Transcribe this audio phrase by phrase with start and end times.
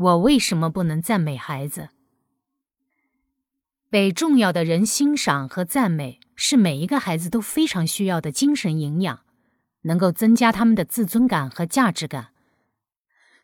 [0.00, 1.90] 我为什么不能赞美孩子？
[3.90, 9.20] 被重要的人欣赏和赞美，是每一个孩子都非常需要的精神营养，
[9.82, 12.28] 能够增加他们的自尊感和价值感。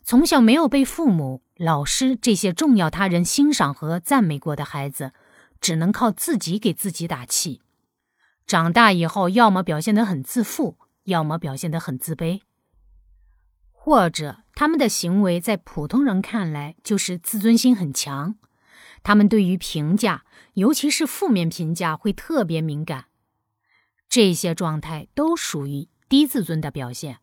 [0.02, 5.12] 从小没有被父母、老师这些重要他人欣赏和赞美过的孩子，
[5.60, 7.60] 只能靠自己给自己打气。
[8.46, 12.40] 长大以后，要么表现得很自负，要么表现得很自卑。
[13.72, 18.36] 或者他们的行为在普通人看来就是自尊心很强，
[19.02, 20.24] 他们对于评价，
[20.54, 23.04] 尤其是负面评价会特别敏感。
[24.08, 27.18] 这些状态都属于低自尊的表现。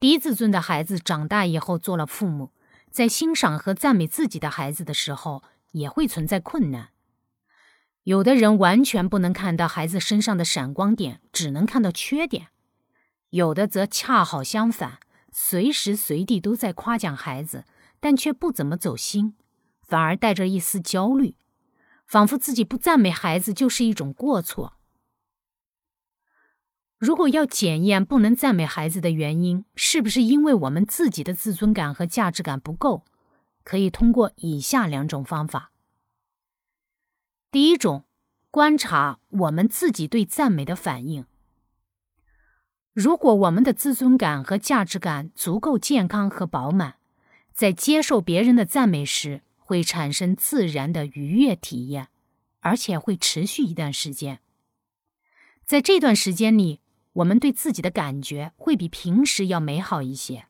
[0.00, 2.52] 低自尊的孩子长大以后做了父母，
[2.90, 5.42] 在欣赏和赞美自己的孩子的时候，
[5.72, 6.88] 也会存在困难。
[8.04, 12.48] 有的人完全不能看到孩子身上的闪光点，只能看到缺点。
[13.28, 14.98] 有的则恰好相反，
[15.32, 17.64] 随时随地都在夸奖孩子，
[17.98, 19.34] 但却不怎么走心，
[19.80, 21.34] 反而带着一丝焦虑，
[22.06, 24.74] 仿佛自己不赞美孩子就是一种过错。
[26.98, 33.04] 如果要检验不能赞美孩子的原因，是不是因为我们自己的自尊感和价值感不够，
[33.64, 35.72] 可以通过以下两种方法。
[37.50, 38.04] 第一种，
[38.50, 41.26] 观察我们自己对赞美的反应。
[42.92, 46.96] 如果我们的自尊感和价值感足够健康和饱满，
[47.54, 52.08] 在接受别人的赞美时，会产生自然的愉悦体验，
[52.60, 54.40] 而且会持续一段时间。
[55.64, 56.80] 在这段时间里，
[57.14, 60.46] 我们对自己的感觉会比平时要美好一些。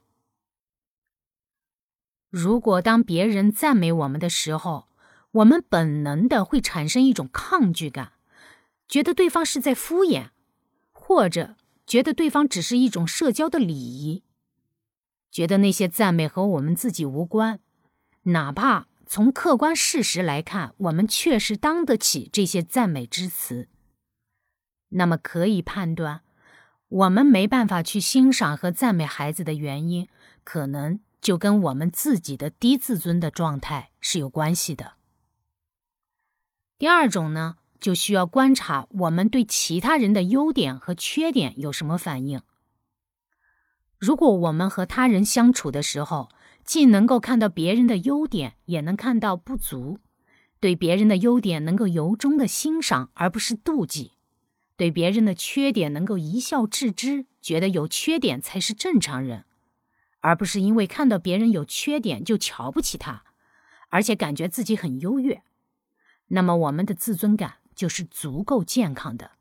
[2.29, 4.89] 如果当别人赞美我们的时候，
[5.31, 8.15] 我们本能的会产生一种抗拒感，
[8.89, 10.31] 觉得对方是在敷衍，
[10.91, 11.55] 或者。
[11.93, 14.25] 觉得对方只是一种社交的礼仪，
[15.31, 17.61] 觉得那些赞美和我们自己无关，
[18.23, 23.69] 哪怕从客观事实来看，我们确实当得起这些赞美之词。
[24.89, 26.23] 那么可以判断，
[26.89, 30.09] 我们没办法去欣赏和赞美孩子的原因，
[30.45, 34.95] 可能就跟我们自己的低自尊的状态是有关系的。
[36.79, 37.59] 第二种呢？
[37.83, 42.41] 就需要观察我们对其他人的优点和缺点有什么反应。
[43.99, 46.31] 如果我们和他人相处的时候，
[46.65, 49.99] 既能够看到别人的优点，也能看到不足，
[50.61, 54.13] 对别人的优点能够由衷的欣赏而不是妒忌，
[54.77, 59.45] 对别人的缺点能够一笑置之，觉得有缺点才是正常人，
[60.21, 63.25] 而不是因为看到别人有缺点就瞧不起他，
[63.89, 65.43] 而且感觉自己很优越，
[66.29, 67.62] 那么我们的自尊感。
[67.75, 69.33] 就是足够健康的，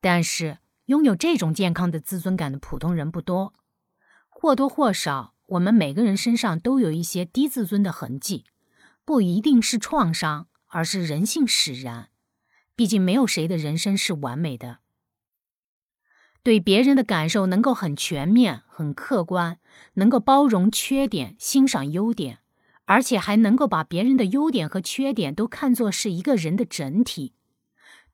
[0.00, 3.54] 但是拥有这种健康的自尊感的普通人不多，
[4.28, 8.44] 或多或少，我们每个人身上都有一些低自尊的痕迹，
[9.04, 12.10] 不一定是创伤，而是人性使然。
[12.76, 14.80] 毕竟没有谁的人生是完美的，
[16.42, 19.58] 对别人的感受能够很全面、很客观，
[19.94, 22.40] 能够包容缺点，欣赏优点。
[22.86, 27.34] 而且还能够把别人的优点和缺点都看作是一个人的整体，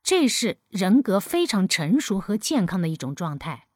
[0.02, 3.66] 这是人格非常成熟和健康的一种状态。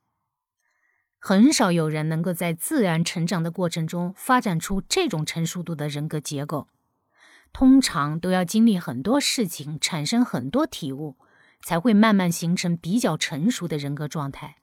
[1.18, 6.68] 很少有人能够在自然成长的过程中发展出这种成熟度的人格结构，
[7.52, 11.16] 通常都要经历很多事情，产生很多体悟，
[11.62, 14.56] 才会慢慢形成比较成熟的人格状态。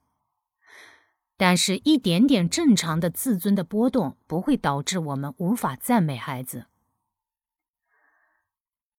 [1.42, 6.68] 但是，一点点正常的自尊的波动不会导致我们无法赞美孩子。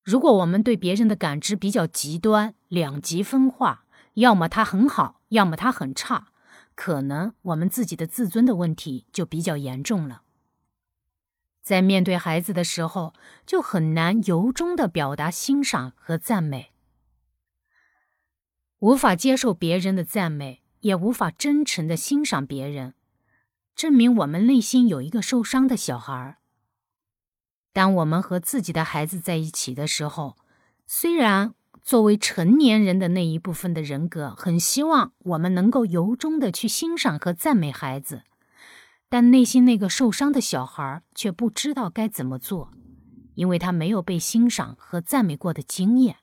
[0.02, 6.32] 如果我们对别人的感知比较极端、两极分化，要么他很好，要么他很差，
[6.74, 10.22] 可能我们自己的自尊的问题就比较严重了。
[11.62, 13.14] 在面对孩子的时候，
[13.46, 16.72] 就很难由衷的表达欣赏和赞美，
[18.80, 20.61] 无法接受别人的赞美。
[20.82, 22.94] 也无法真诚的欣赏别人，
[23.74, 26.38] 证明我们内心有一个受伤的小孩。
[27.72, 30.36] 当我们和自己的孩子在一起的时候，
[30.86, 38.22] 虽然作为成年人的那一部分的人格很希望我们能够由衷的去欣赏和赞美孩子，
[39.08, 42.72] 但内心那个受伤的小孩却不知道该怎么做，
[43.34, 46.16] 因为他没有被欣赏和赞美过的经验。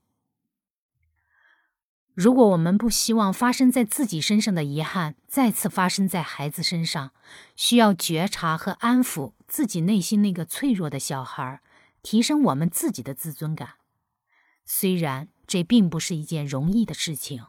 [2.20, 7.12] 如果我们不希望发生在自己身上的遗憾再次发生在孩子身上，
[7.56, 11.62] 需要觉察和安抚自己内心那个脆弱的小孩，
[12.04, 13.76] 提升我们自己的自尊感。
[14.66, 17.46] 虽然这并不是一件容易的事情。